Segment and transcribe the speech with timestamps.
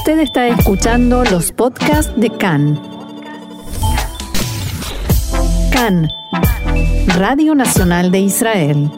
[0.00, 2.80] Usted está escuchando los podcasts de CAN.
[5.70, 6.08] CAN,
[7.18, 8.90] Radio Nacional de Israel.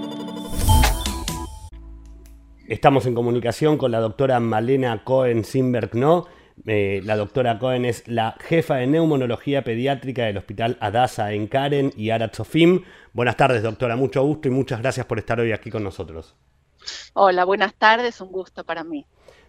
[2.68, 6.28] Estamos en comunicación con la doctora Malena Cohen Simberg, ¿no?
[6.66, 11.92] Eh, la doctora Cohen es la jefa de neumonología pediátrica del Hospital Adasa en Karen
[11.96, 12.84] y Aratzofim.
[13.12, 16.36] Buenas tardes, doctora, mucho gusto y muchas gracias por estar hoy aquí con nosotros.
[17.14, 19.04] Hola, buenas tardes, un gusto para mí.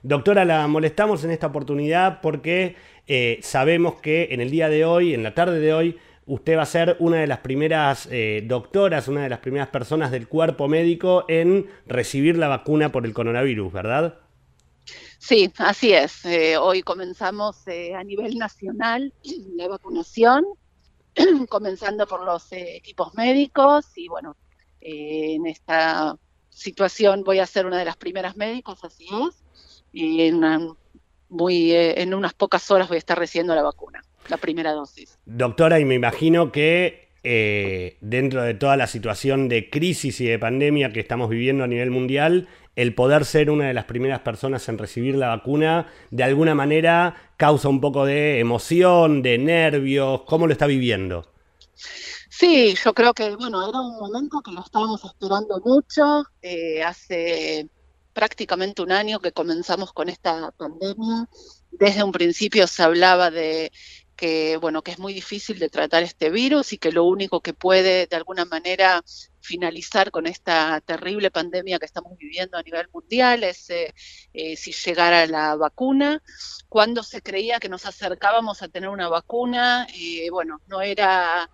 [0.05, 2.75] Doctora, la molestamos en esta oportunidad porque
[3.07, 6.63] eh, sabemos que en el día de hoy, en la tarde de hoy, usted va
[6.63, 10.67] a ser una de las primeras eh, doctoras, una de las primeras personas del cuerpo
[10.67, 14.19] médico en recibir la vacuna por el coronavirus, ¿verdad?
[15.19, 16.25] Sí, así es.
[16.25, 19.13] Eh, hoy comenzamos a nivel nacional
[19.55, 20.43] la vacunación,
[21.47, 24.35] comenzando por los equipos médicos y bueno,
[24.81, 26.17] en esta
[26.49, 29.42] situación voy a ser una de las primeras médicos, así es
[29.93, 30.41] y en,
[31.29, 35.17] muy, eh, en unas pocas horas voy a estar recibiendo la vacuna, la primera dosis.
[35.25, 40.39] Doctora, y me imagino que eh, dentro de toda la situación de crisis y de
[40.39, 44.67] pandemia que estamos viviendo a nivel mundial, el poder ser una de las primeras personas
[44.67, 50.21] en recibir la vacuna, de alguna manera causa un poco de emoción, de nervios.
[50.23, 51.31] ¿Cómo lo está viviendo?
[52.29, 56.25] Sí, yo creo que, bueno, era un momento que lo estábamos esperando mucho.
[56.41, 57.69] Eh, hace
[58.13, 61.27] prácticamente un año que comenzamos con esta pandemia.
[61.71, 63.71] Desde un principio se hablaba de
[64.15, 67.53] que bueno que es muy difícil de tratar este virus y que lo único que
[67.53, 69.03] puede de alguna manera
[69.43, 73.93] finalizar con esta terrible pandemia que estamos viviendo a nivel mundial es eh,
[74.33, 76.23] eh, si llegara la vacuna.
[76.69, 81.49] Cuando se creía que nos acercábamos a tener una vacuna, eh, bueno, no era,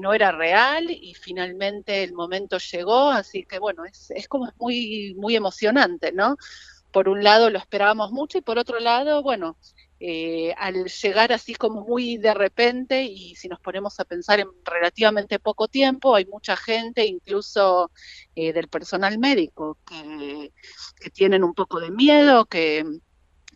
[0.00, 5.14] no era real y finalmente el momento llegó, así que bueno, es, es como muy,
[5.16, 6.36] muy emocionante, ¿no?
[6.90, 9.58] Por un lado lo esperábamos mucho y por otro lado, bueno,
[10.00, 14.48] eh, al llegar así como muy de repente y si nos ponemos a pensar en
[14.64, 17.90] relativamente poco tiempo, hay mucha gente, incluso
[18.36, 20.52] eh, del personal médico, que,
[21.12, 22.84] tienen un poco de miedo, que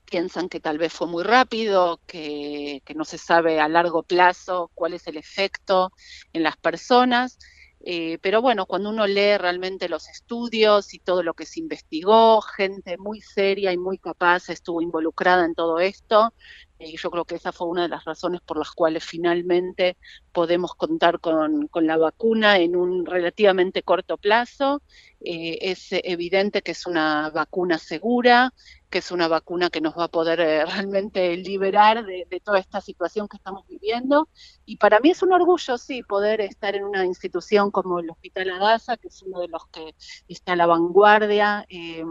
[0.05, 4.71] piensan que tal vez fue muy rápido, que, que no se sabe a largo plazo
[4.75, 5.93] cuál es el efecto
[6.33, 7.39] en las personas.
[7.85, 12.41] Eh, pero bueno, cuando uno lee realmente los estudios y todo lo que se investigó,
[12.41, 16.33] gente muy seria y muy capaz estuvo involucrada en todo esto,
[16.85, 19.97] y yo creo que esa fue una de las razones por las cuales finalmente
[20.33, 24.83] podemos contar con, la vacuna en un relativamente corto plazo.
[25.21, 28.53] Eh, es evidente que es una vacuna segura,
[28.91, 32.81] que es una vacuna que nos va a poder eh, realmente liberar de, toda esta
[32.81, 34.29] situación que estamos viviendo.
[34.67, 38.51] Y para mí es un orgullo, sí, poder estar en una institución como el Hospital
[38.51, 39.95] Adasa, que es uno de los que
[40.29, 41.65] está a la vanguardia.
[41.69, 42.05] Eh,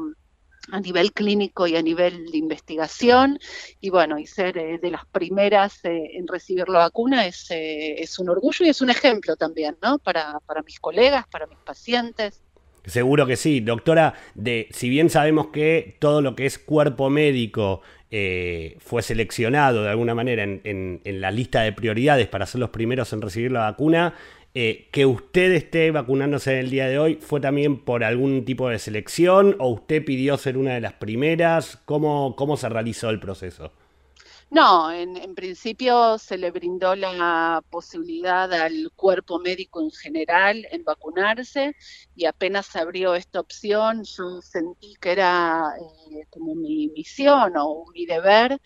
[0.70, 3.40] a nivel clínico y a nivel de investigación.
[3.80, 8.02] Y bueno, y ser eh, de las primeras eh, en recibir la vacuna es, eh,
[8.02, 9.98] es, un orgullo y es un ejemplo también, ¿no?
[10.00, 12.42] Para, para mis colegas, para mis pacientes.
[12.86, 14.16] Seguro que sí, doctora.
[14.34, 17.82] De, si bien sabemos que todo lo que es cuerpo médico
[18.80, 23.14] fue seleccionado de alguna manera en, en, la lista de prioridades para ser los primeros
[23.14, 24.16] en recibir la vacuna,
[24.54, 28.68] eh, que usted esté vacunándose en el día de hoy fue también por algún tipo
[28.68, 31.78] de selección o usted pidió ser una de las primeras?
[31.86, 33.72] ¿Cómo, cómo se realizó el proceso?
[34.52, 41.74] No, en, principio se le brindó la posibilidad al cuerpo médico en general en vacunarse
[42.16, 47.86] y apenas se abrió esta opción, yo sentí que era eh, como mi misión o
[47.94, 48.60] mi deber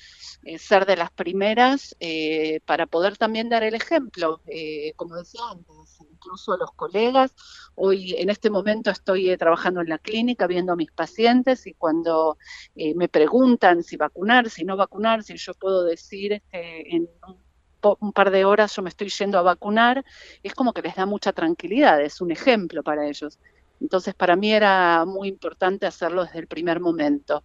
[0.43, 4.41] eh, ser de las primeras eh, para poder también dar el ejemplo,
[4.95, 7.35] como decía antes, incluso a los colegas.
[7.75, 12.37] Hoy en este momento estoy trabajando en la clínica viendo a mis pacientes y cuando
[12.95, 17.09] me preguntan si vacunar, si no vacunar, si yo puedo decir este, en
[18.01, 20.03] un, par de horas yo me estoy yendo a vacunar,
[20.41, 23.39] es como que les da mucha tranquilidad, es un ejemplo para ellos.
[23.79, 27.43] Entonces, para mí era muy importante hacerlo desde el primer momento.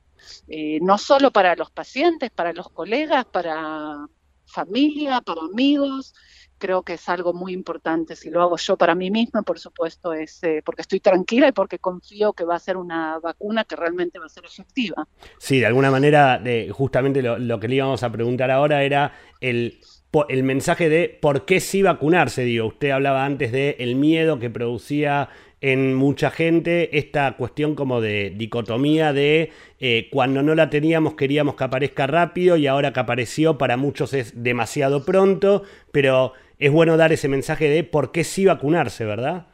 [0.48, 4.06] Eh, no solo para los pacientes, para los colegas, para
[4.46, 6.14] familia, para amigos,
[6.60, 8.14] creo que es algo muy importante.
[8.14, 11.52] Si lo hago yo para mí misma, por supuesto, es eh, porque estoy tranquila y
[11.52, 15.08] porque confío que va a ser una vacuna que realmente va a ser efectiva.
[15.38, 16.40] Sí, de alguna manera,
[16.70, 19.80] justamente lo, que le íbamos a preguntar ahora era el,
[20.28, 22.44] el mensaje de por qué sí vacunarse.
[22.44, 25.30] Digo, usted hablaba antes de miedo que producía
[25.60, 31.54] en mucha gente esta cuestión como de dicotomía de eh, cuando no la teníamos queríamos
[31.54, 35.62] que aparezca rápido y ahora que apareció para muchos es demasiado pronto,
[35.92, 39.46] pero es bueno dar ese mensaje de por qué sí vacunarse, ¿verdad?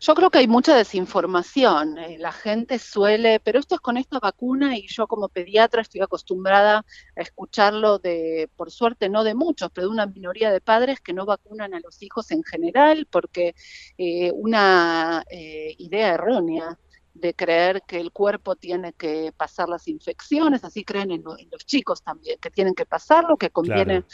[0.00, 1.96] Yo creo que hay mucha desinformación.
[1.96, 6.02] Eh, la gente suele, pero esto es con esta vacuna y yo como pediatra estoy
[6.02, 6.84] acostumbrada
[7.16, 11.14] a escucharlo de, por suerte no de muchos, pero de una minoría de padres que
[11.14, 13.54] no vacunan a los hijos en general porque
[13.96, 16.78] eh, una eh, idea errónea
[17.14, 22.02] de creer que el cuerpo tiene que pasar las infecciones, así creen en, los chicos
[22.02, 24.04] también, que tienen que pasarlo, que conviene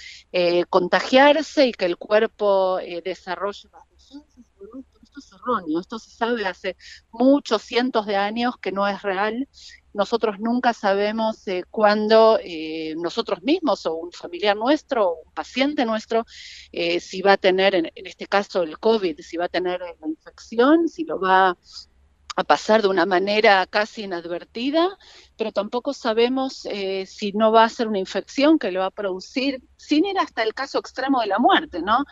[0.69, 4.45] contagiarse y que el cuerpo desarrolle las defensas
[5.11, 6.77] esto es erróneo, esto se sabe hace
[7.11, 9.49] muchos cientos de años que no es real.
[9.93, 15.85] Nosotros nunca sabemos eh, cuándo eh, nosotros mismos o un familiar nuestro o un paciente
[15.85, 16.25] nuestro,
[16.71, 20.09] eh, si va a tener, en, este caso el COVID, si va a tener la
[20.09, 21.59] infección, si lo va a
[22.45, 24.89] pasar de una manera casi inadvertida,
[25.37, 26.67] pero tampoco sabemos
[27.07, 30.43] si no va a ser una infección que lo va a producir, sin ir hasta
[30.43, 32.05] el caso extremo de la muerte, ¿no?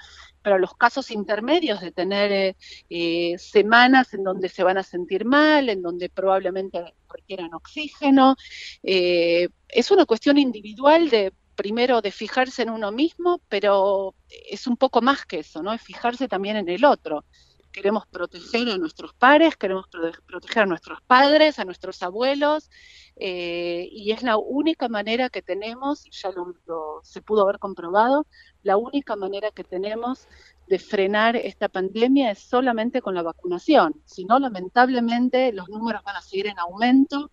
[0.43, 2.57] pero los casos intermedios de tener eh,
[2.89, 8.37] eh, semanas en donde se van a sentir mal, en donde probablemente requieran oxígeno,
[8.83, 14.79] eh, es una cuestión individual de primero de fijarse en uno mismo, pero es un
[14.79, 15.73] poco más que eso, ¿no?
[15.73, 17.25] Es fijarse también en el otro.
[17.73, 19.87] Queremos proteger a nuestros pares, queremos
[20.27, 22.71] proteger a nuestros padres, a nuestros abuelos,
[23.17, 28.27] y es la única manera que tenemos, y ya lo, se pudo haber comprobado,
[28.63, 30.29] la única manera que tenemos
[30.67, 34.03] de frenar esta pandemia es solamente con la vacunación.
[34.05, 37.31] Si no, lamentablemente los números van a seguir en aumento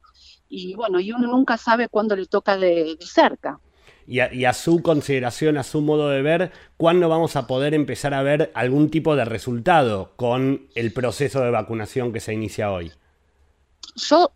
[0.47, 3.59] y bueno, y uno nunca sabe cuándo le toca de, cerca.
[4.07, 8.21] Y a, su consideración, a su modo de ver, ¿cuándo vamos a poder empezar a
[8.21, 12.91] ver algún tipo de resultado con el proceso de vacunación que se inicia hoy?
[13.95, 14.31] Yo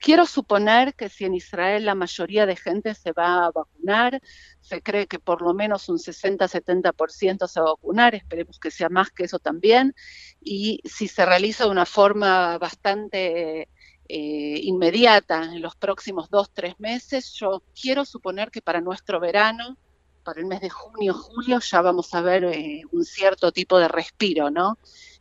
[0.00, 4.20] quiero suponer que si en Israel la mayoría de gente se va a vacunar,
[4.60, 8.88] se cree que por lo menos un 60-70% se va a vacunar, esperemos que sea
[8.88, 9.94] más que eso también,
[10.40, 13.68] y si se realiza de una forma bastante
[14.08, 19.76] eh, inmediata en los próximos dos, tres meses, yo quiero suponer que para nuestro verano,
[20.22, 23.88] para el mes de junio, julio, ya vamos a ver eh, un cierto tipo de
[23.88, 24.78] respiro, ¿no?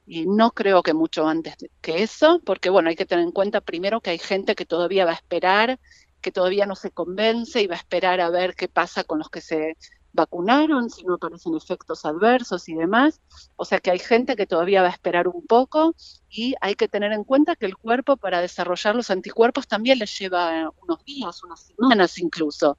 [0.07, 3.61] Y no creo que mucho antes que eso, porque bueno, hay que tener en cuenta
[3.61, 5.79] primero que hay gente que todavía va a esperar,
[6.21, 9.29] que todavía no se convence y va a esperar a ver qué pasa con los
[9.29, 9.77] que se
[10.15, 13.21] vacunaron, si no aparecen efectos adversos y demás.
[13.55, 15.95] O sea que hay gente que todavía va a esperar un poco
[16.29, 20.05] y hay que tener en cuenta que el cuerpo para desarrollar los anticuerpos también le
[20.05, 22.77] lleva unos días, unas semanas incluso.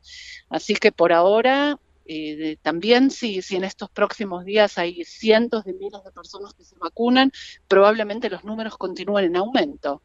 [0.49, 1.79] Así que por ahora
[2.09, 6.65] eh, también si, si en estos próximos días hay cientos de miles de personas que
[6.65, 7.32] se vacunan,
[7.67, 10.03] probablemente los números continúen en aumento.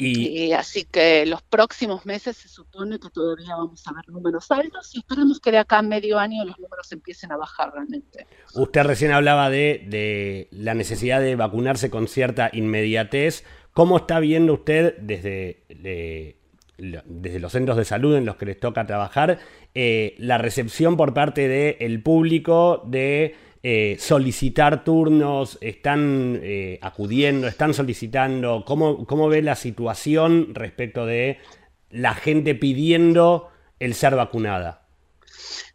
[0.00, 4.94] Y, así que los próximos meses se supone que todavía vamos a ver números altos
[4.94, 8.28] y esperemos que de acá a medio año los números empiecen a bajar realmente.
[8.54, 13.44] Usted recién hablaba de, de la necesidad de vacunarse con cierta inmediatez.
[13.72, 15.64] ¿Cómo está viendo usted desde
[16.78, 19.38] desde los centros de salud en los que les toca trabajar,
[19.74, 23.34] eh, la recepción por parte del público de
[23.70, 31.36] eh, solicitar turnos, están eh, acudiendo, están solicitando, ¿cómo, ¿cómo ve la situación respecto de
[31.90, 34.77] la gente pidiendo el ser vacunada?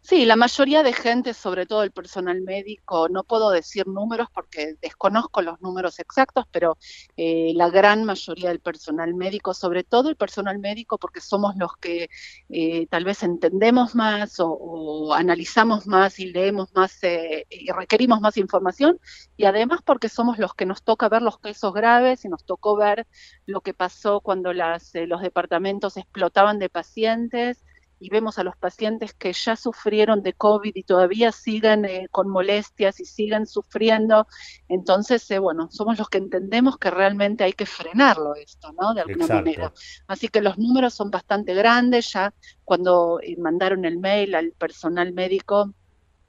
[0.06, 4.74] Sí, la mayoría de gente, sobre todo el personal médico, no puedo decir números porque
[4.82, 6.76] desconozco los números exactos, pero
[7.16, 11.74] eh, la gran mayoría del personal médico, sobre todo el personal médico, porque somos los
[11.78, 12.10] que
[12.50, 18.36] eh, tal vez entendemos más o, analizamos más y leemos más eh, y requerimos más
[18.36, 19.00] información,
[19.38, 22.76] y además porque somos los que nos toca ver los casos graves y nos tocó
[22.76, 23.06] ver
[23.46, 27.64] lo que pasó cuando las, los departamentos explotaban de pacientes
[28.00, 32.28] y vemos a los pacientes que ya sufrieron de COVID y todavía siguen eh, con
[32.28, 34.26] molestias y siguen sufriendo.
[34.68, 38.94] Entonces, eh, bueno, somos los que entendemos que realmente hay que frenarlo esto, ¿no?
[38.94, 39.72] De alguna manera.
[40.06, 42.12] Así que los números son bastante grandes.
[42.12, 42.34] Ya
[42.64, 45.72] cuando eh, mandaron el mail al personal médico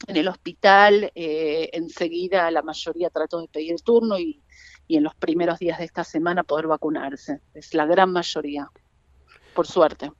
[0.07, 4.41] en el hospital, enseguida la mayoría trató de pedir turno y,
[4.87, 7.41] y en los primeros días de esta semana poder vacunarse.
[7.53, 8.69] Es la gran mayoría,
[9.53, 10.11] por suerte.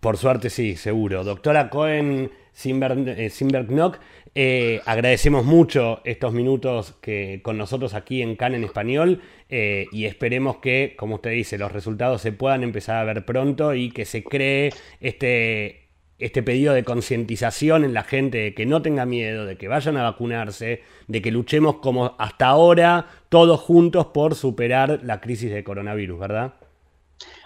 [0.00, 1.24] Por suerte sí, seguro.
[1.24, 3.98] Doctora Cohen Simberg,
[4.34, 10.04] eh, agradecemos mucho estos minutos que con nosotros aquí en CAN en español eh, y
[10.04, 14.04] esperemos que, como usted dice, los resultados se puedan empezar a ver pronto y que
[14.04, 15.88] se cree este,
[16.18, 19.96] este pedido de concientización en la gente de que no tenga miedo, de que vayan
[19.96, 25.64] a vacunarse, de que luchemos como hasta ahora todos juntos por superar la crisis de
[25.64, 26.54] coronavirus, ¿verdad?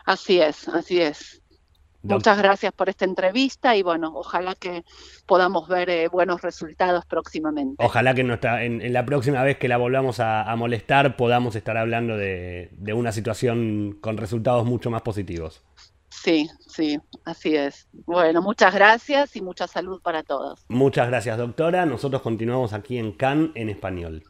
[0.05, 1.41] Así es, así es.
[2.03, 4.85] Muchas gracias por esta entrevista y bueno, ojalá que
[5.27, 7.85] podamos ver eh, buenos resultados próximamente.
[7.85, 12.17] Ojalá que en, en, la próxima vez que la volvamos a, molestar podamos estar hablando
[12.17, 15.63] de, de, una situación con resultados mucho más positivos.
[16.09, 17.89] Sí, sí, así es.
[17.93, 20.65] Bueno, muchas gracias y mucha salud para todos.
[20.69, 21.87] Muchas gracias, doctora.
[21.87, 24.25] Nosotros continuamos aquí en CAN en español.